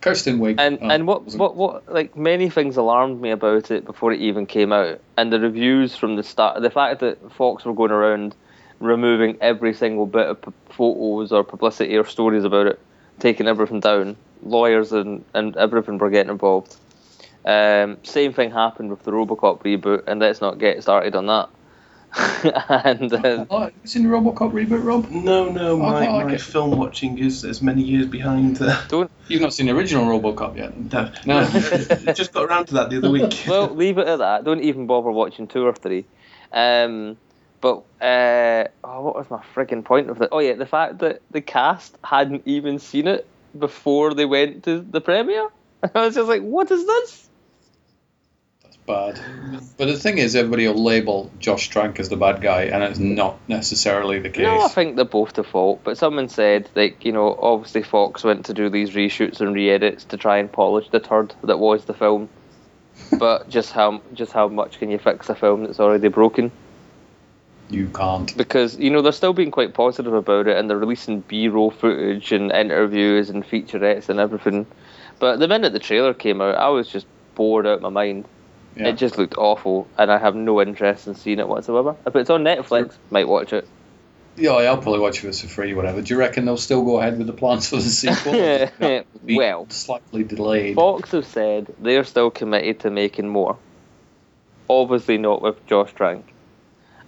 [0.00, 0.56] Kristen Wiig.
[0.58, 4.20] and Oh, and what what what like many things alarmed me about it before it
[4.20, 5.00] even came out.
[5.16, 8.34] And the reviews from the start the fact that Fox were going around
[8.80, 12.80] removing every single bit of p- photos or publicity or stories about it
[13.18, 16.76] taking everything down lawyers and and everything were getting involved
[17.44, 21.48] um, same thing happened with the Robocop reboot and let's not get started on that
[22.68, 25.10] and uh, Oh, have you seen the Robocop reboot, Rob?
[25.10, 26.40] No, no, my, quite like my it.
[26.40, 28.62] film watching is as many years behind.
[28.62, 30.90] Uh, don't You've not seen the original Robocop yet.
[30.90, 31.26] that.
[31.26, 31.44] No.
[32.14, 33.44] just got around to that the other week.
[33.48, 34.44] well, leave it at that.
[34.44, 36.04] Don't even bother watching two or three.
[36.52, 37.16] Um,
[37.60, 40.28] but uh, oh, what was my frigging point of that?
[40.30, 43.26] Oh yeah, the fact that the cast hadn't even seen it
[43.58, 45.48] before they went to the premiere.
[45.94, 47.23] I was just like, what is this?
[48.86, 49.18] Bad.
[49.78, 52.98] But the thing is, everybody will label Josh Trank as the bad guy, and it's
[52.98, 54.42] not necessarily the case.
[54.42, 55.80] No, I think they're both the fault.
[55.84, 60.04] But someone said, like, you know, obviously Fox went to do these reshoots and re-edits
[60.04, 62.28] to try and polish the turd that was the film.
[63.18, 66.52] but just how just how much can you fix a film that's already broken?
[67.70, 68.36] You can't.
[68.36, 72.30] because you know they're still being quite positive about it and they're releasing b-roll footage
[72.30, 74.66] and interviews and featurettes and everything
[75.18, 78.26] but the minute the trailer came out i was just bored out of my mind
[78.76, 78.88] Yeah.
[78.88, 82.28] it just looked awful and i have no interest in seeing it whatsoever if it's
[82.30, 83.68] on netflix might watch it
[84.36, 86.02] Yeah, I'll probably watch it for free, whatever.
[86.02, 88.32] Do you reckon they'll still go ahead with the plans for the sequel?
[89.24, 90.74] Be well, slightly delayed.
[90.74, 93.56] Fox have said they're still committed to making more.
[94.68, 96.26] Obviously not with Josh Trank.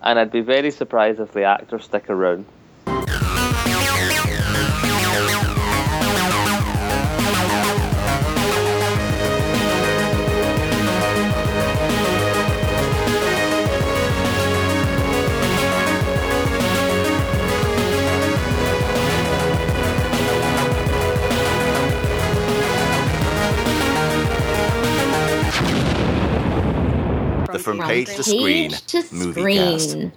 [0.03, 2.47] And I'd be very surprised if the actors stick around.
[27.87, 29.91] From Page to Screen Page to movie cast.
[29.91, 30.12] screen.